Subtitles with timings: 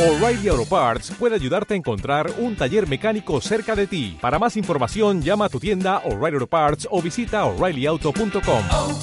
[0.00, 4.16] O'Reilly Auto Parts puede ayudarte a encontrar un taller mecánico cerca de ti.
[4.18, 8.64] Para más información, llama a tu tienda O'Reilly Auto Parts o visita oreillyauto.com.
[8.70, 8.98] oh,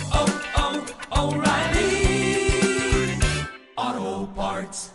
[1.11, 2.49] oh, O'Reilly
[3.75, 4.91] Auto Parts.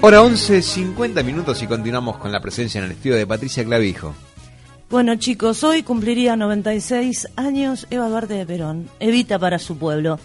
[0.00, 4.16] Hora 11, 50 minutos y continuamos con la presencia en el estudio de Patricia Clavijo.
[4.90, 10.18] Bueno chicos, hoy cumpliría 96 años Eva Duarte de Perón, Evita para su pueblo.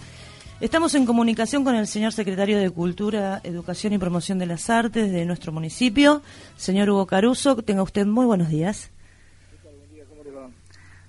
[0.61, 5.11] Estamos en comunicación con el señor secretario de Cultura, Educación y Promoción de las Artes
[5.11, 6.21] de nuestro municipio,
[6.55, 7.55] señor Hugo Caruso.
[7.64, 8.89] Tenga usted muy buenos días.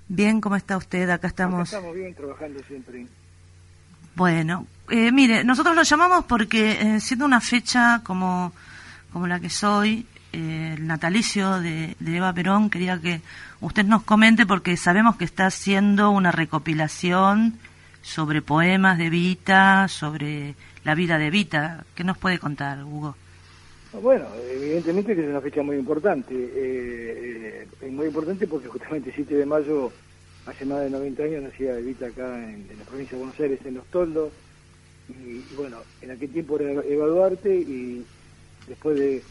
[0.08, 1.08] Bien, ¿cómo está usted?
[1.08, 1.72] Acá estamos.
[1.72, 3.06] Estamos bien trabajando siempre.
[4.16, 8.52] Bueno, eh, mire, nosotros lo llamamos porque eh, siendo una fecha como,
[9.12, 13.20] como la que soy, eh, el natalicio de, de Eva Perón, quería que
[13.60, 17.58] usted nos comente porque sabemos que está haciendo una recopilación
[18.04, 20.54] sobre poemas de Vita, sobre
[20.84, 21.84] la vida de Vita.
[21.94, 23.16] ¿Qué nos puede contar, Hugo?
[24.02, 26.34] Bueno, evidentemente que es una fecha muy importante.
[26.34, 29.90] Eh, eh, muy importante porque justamente el 7 de mayo,
[30.46, 33.74] hace más de 90 años, nacía Evita acá en, la provincia de Buenos Aires, en
[33.74, 34.32] Los Toldos.
[35.08, 38.04] Y, bueno, en aquel tiempo era Eva Duarte y
[38.68, 39.22] después de,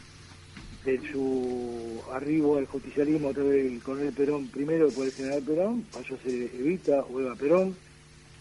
[0.86, 5.86] de su arribo al justicialismo a través del coronel Perón primero, después del general Perón,
[5.92, 7.76] pasó a ser Evita o Eva Perón.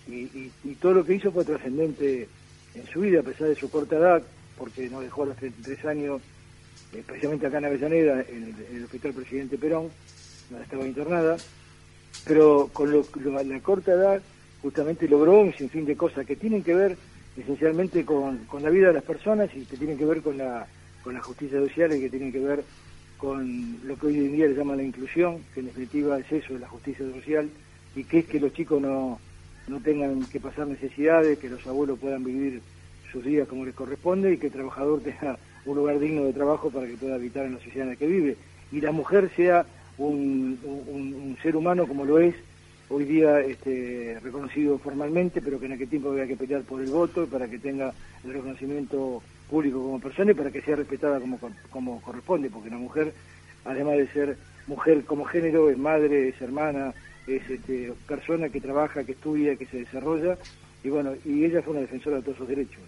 [0.09, 2.29] Y, y, y todo lo que hizo fue trascendente
[2.75, 4.23] en su vida, a pesar de su corta edad,
[4.59, 6.23] porque nos dejó a los 33 años,
[6.93, 9.91] especialmente acá en Avellaneda, en el, en el Hospital Presidente Perón,
[10.51, 11.37] donde estaba internada,
[12.27, 13.05] pero con lo,
[13.43, 14.23] la corta edad
[14.61, 16.97] justamente logró un sinfín de cosas que tienen que ver
[17.37, 20.67] esencialmente con, con la vida de las personas y que tienen que ver con la,
[21.03, 22.63] con la justicia social y que tienen que ver
[23.17, 26.55] con lo que hoy en día le llaman la inclusión, que en definitiva es eso,
[26.55, 27.49] es la justicia social,
[27.95, 29.21] y que es que los chicos no,
[29.73, 32.61] no tengan que pasar necesidades, que los abuelos puedan vivir
[33.11, 36.71] sus días como les corresponde y que el trabajador tenga un lugar digno de trabajo
[36.71, 38.37] para que pueda habitar en la sociedad en la que vive.
[38.71, 39.65] Y la mujer sea
[39.99, 42.35] un, ser humano como lo es
[42.89, 46.91] hoy día este, reconocido formalmente, pero que en aquel tiempo había que pelear por el
[46.91, 47.93] voto para que tenga
[48.25, 51.39] el reconocimiento público como persona y para que sea respetada como,
[51.71, 53.15] como corresponde, porque la mujer,
[53.65, 54.37] además de ser
[54.67, 56.93] mujer como género, es madre, es hermana,
[57.27, 60.37] es este, persona que trabaja, que estudia, que se desarrolla,
[60.85, 62.81] y bueno, y ella fue una defensora de todos sus derechos.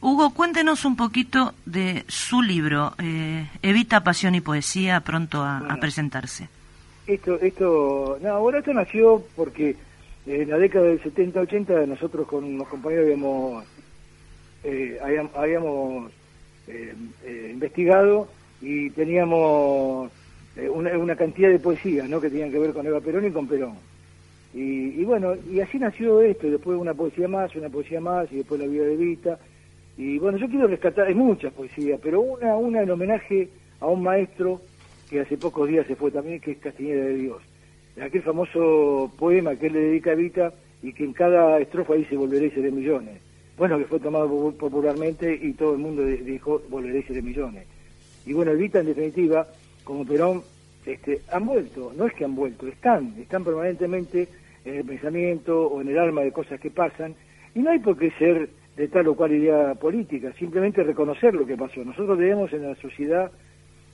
[0.00, 6.48] Hugo, cuéntenos un poquito de su libro, eh, Evita, Pasión y Poesía, pronto a, presentarse.
[7.06, 9.76] Esto, esto, no, bueno, esto nació porque
[10.26, 13.64] en la década del 70-80 nosotros con unos compañeros habíamos,
[14.64, 16.12] eh, habíamos, habíamos,
[16.68, 16.94] eh,
[17.24, 18.28] eh, investigado
[18.60, 20.10] y teníamos
[20.72, 22.20] una, una cantidad de poesías, ¿no?
[22.20, 23.74] Que tenían que ver con Eva Perón y con Perón.
[24.52, 28.36] Y, y bueno, y así nació esto, después una poesía más, una poesía más, y
[28.38, 29.38] después la vida de Vita.
[29.96, 33.48] Y bueno, yo quiero rescatar, hay muchas poesías, pero una, una en homenaje
[33.80, 34.60] a un maestro
[35.08, 37.42] que hace pocos días se fue también, que es Castiñera de Dios.
[38.00, 42.16] Aquel famoso poema que él le dedica a Vita y que en cada estrofa dice
[42.16, 43.20] volveré y seré millones.
[43.58, 47.20] Bueno, que fue tomado popu- popularmente y todo el mundo di- dijo volveré y seré
[47.20, 47.66] millones.
[48.24, 49.46] Y bueno, Evita en definitiva,
[49.90, 50.42] como Perón,
[50.86, 54.28] este, han vuelto, no es que han vuelto, están, están permanentemente
[54.64, 57.12] en el pensamiento o en el alma de cosas que pasan,
[57.56, 61.44] y no hay por qué ser de tal o cual idea política, simplemente reconocer lo
[61.44, 61.84] que pasó.
[61.84, 63.32] Nosotros debemos en la sociedad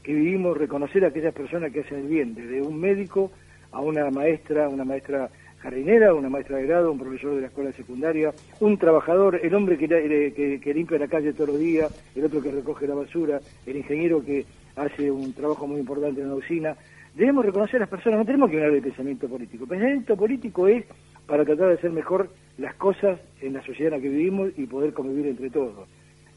[0.02, 3.30] que vivimos reconocer a aquellas personas que hacen el bien, desde un médico
[3.72, 5.30] a una maestra, una maestra
[5.60, 9.78] jardinera, una maestra de grado, un profesor de la escuela secundaria, un trabajador, el hombre
[9.78, 13.40] que, que, que limpia la calle todos los días, el otro que recoge la basura,
[13.64, 14.44] el ingeniero que
[14.76, 16.76] hace un trabajo muy importante en la usina.
[17.14, 19.66] Debemos reconocer a las personas, no tenemos que hablar de pensamiento político.
[19.66, 20.84] Pensamiento político es
[21.26, 22.28] para tratar de hacer mejor
[22.58, 25.88] las cosas en la sociedad en la que vivimos y poder convivir entre todos.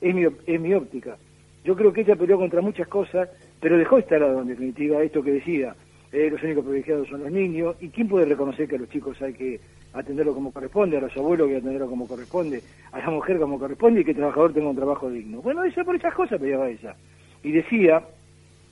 [0.01, 1.17] Es mi, es mi óptica.
[1.65, 3.29] Yo creo que ella peleó contra muchas cosas,
[3.59, 5.75] pero dejó instalado en definitiva esto que decía,
[6.11, 9.21] eh, los únicos privilegiados son los niños, y quién puede reconocer que a los chicos
[9.21, 9.59] hay que
[9.93, 13.59] atenderlo como corresponde, a los abuelos hay que atenderlo como corresponde, a la mujer como
[13.59, 15.41] corresponde y que el trabajador tenga un trabajo digno.
[15.41, 16.95] Bueno, ella por esas cosas peleaba ella.
[17.43, 18.03] Y decía,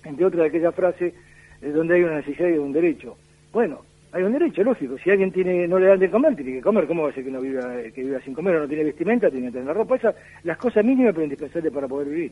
[0.07, 1.13] entre otras de aquellas frases,
[1.61, 3.17] eh, donde hay una necesidad y un derecho.
[3.51, 3.81] Bueno,
[4.11, 4.97] hay un derecho, lógico.
[5.03, 6.87] Si alguien tiene no le dan de comer, tiene que comer.
[6.87, 8.83] ¿Cómo va a ser que no viva, eh, que viva sin comer o no tiene
[8.85, 9.29] vestimenta?
[9.29, 9.95] Tiene que tener la ropa.
[9.95, 12.31] Esas, las cosas mínimas pero indispensables para poder vivir.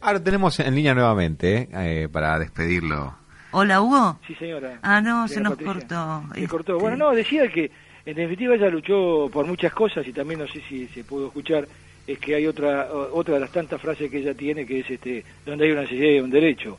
[0.00, 1.68] Ahora tenemos en línea nuevamente, ¿eh?
[1.72, 3.14] Eh, para despedirlo.
[3.52, 4.18] Hola, Hugo.
[4.26, 4.78] Sí, señora.
[4.82, 5.72] Ah, no, se nos Patricia.
[5.74, 6.22] cortó.
[6.34, 6.78] Se Este, cortó.
[6.78, 7.70] Bueno, no, decía que
[8.04, 11.66] en definitiva ella luchó por muchas cosas y también no sé si se pudo escuchar,
[12.06, 15.24] es que hay otra otra de las tantas frases que ella tiene que es este
[15.44, 16.78] donde hay una necesidad y un derecho.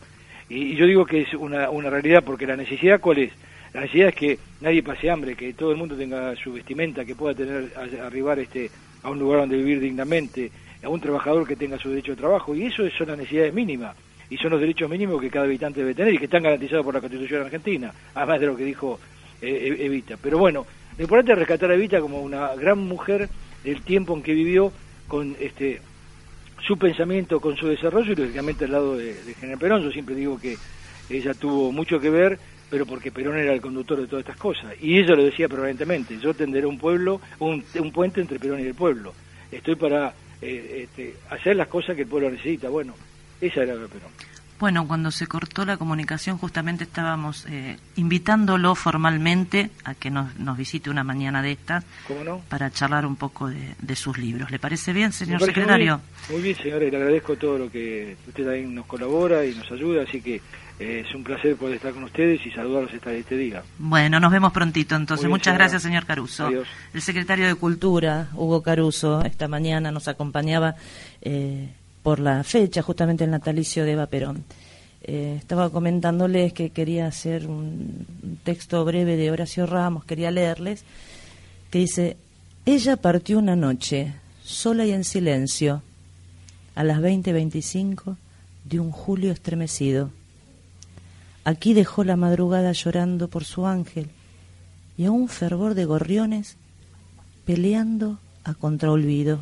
[0.50, 3.32] Y, yo digo que es una, una realidad porque la necesidad cuál es?
[3.74, 7.16] La necesidad es que nadie pase hambre, que todo el mundo tenga su vestimenta, que
[7.16, 8.70] pueda tener a- arribar este
[9.04, 10.50] a un lugar donde vivir dignamente,
[10.82, 13.96] a un trabajador que tenga su derecho de trabajo, y eso son las necesidades mínimas,
[14.30, 16.94] y son los derechos mínimos que cada habitante debe tener y que están garantizados por
[16.94, 19.00] la Constitución argentina, además de lo que dijo
[19.42, 20.16] eh, Evita.
[20.22, 20.66] Pero bueno,
[20.98, 23.30] lo importante es rescatar a Evita como una gran mujer
[23.64, 24.72] del tiempo en que vivió
[25.08, 25.82] con este
[26.66, 29.84] su pensamiento, con su desarrollo y lógicamente al lado de, General Perón.
[29.84, 30.58] Yo siempre digo que
[31.10, 32.40] ella tuvo mucho que ver,
[32.70, 34.74] pero porque Perón era el conductor de todas estas cosas.
[34.82, 38.64] Y ella lo decía permanentemente, yo tenderé un pueblo, un, un puente entre Perón y
[38.64, 39.14] el pueblo.
[39.52, 42.70] Estoy para eh, este, hacer las cosas que el pueblo necesita.
[42.70, 42.94] Bueno,
[43.40, 44.12] esa era la Perón.
[44.60, 50.58] Bueno, cuando se cortó la comunicación justamente estábamos eh, invitándolo formalmente a que nos, nos,
[50.58, 52.42] visite una mañana de estas ¿Cómo no?
[52.50, 54.50] para charlar un poco de, de, sus libros.
[54.50, 56.02] ¿Le parece bien, señor parece secretario?
[56.02, 59.46] Muy bien, muy bien, señora, y le agradezco todo lo que usted también nos colabora
[59.46, 60.42] y nos ayuda, así que
[60.80, 63.64] eh, es un placer poder estar con ustedes y saludarlos este, este día.
[63.80, 65.26] Bueno, nos vemos prontito entonces.
[65.26, 65.64] Bien, Muchas señora.
[65.64, 66.48] gracias, señor Caruso.
[66.48, 66.68] Adiós.
[66.94, 70.76] El secretario de Cultura, Hugo Caruso, esta mañana nos acompañaba
[71.22, 71.70] eh,
[72.08, 74.46] por la fecha, justamente el natalicio de Eva Perón.
[75.02, 78.08] Eh, estaba comentándoles que quería hacer un,
[78.46, 80.86] texto breve de Horacio Ramos, quería leerles,
[81.70, 82.16] que dice,
[82.66, 85.82] ella partió una noche, sola y en silencio,
[86.76, 88.16] a las 20.25
[88.64, 90.10] de un julio estremecido.
[91.44, 94.12] Aquí dejó la madrugada llorando por su ángel
[94.98, 96.56] y a un fervor de gorriones
[97.44, 99.42] peleando a contraolvido.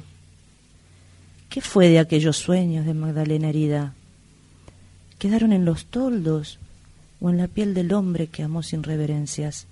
[1.49, 3.93] ¿Qué fue de aquellos sueños de Magdalena herida?
[5.19, 6.59] ¿Quedaron en los toldos
[7.21, 9.67] o en la piel del hombre que amó sin reverencias?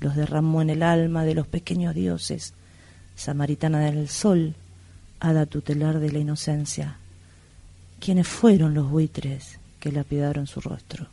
[0.00, 2.54] Los derramó en el alma de los pequeños dioses,
[3.14, 4.54] samaritana del sol,
[5.20, 6.96] hada tutelar de la inocencia.
[8.00, 11.06] ¿Quiénes fueron los buitres que lapidaron su rostro?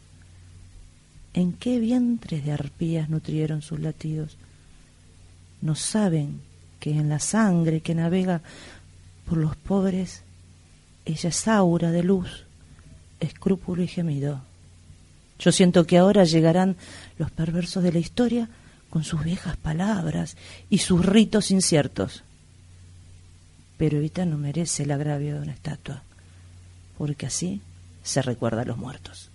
[1.35, 4.37] ¿En qué vientres de arpías nutrieron sus latidos?
[5.61, 6.41] No saben
[6.79, 8.41] que en la sangre que navega
[9.29, 10.23] por los pobres,
[11.05, 12.45] ella es aura de luz,
[13.19, 14.41] escrúpulo y gemido.
[15.37, 16.75] Yo siento que ahora llegarán
[17.19, 18.49] los perversos de la historia
[18.89, 20.35] con sus viejas palabras
[20.69, 22.23] y sus ritos inciertos.
[23.77, 26.01] Pero Evita no merece el agravio de una estatua,
[26.97, 27.61] porque así
[28.03, 29.29] se recuerda a los muertos.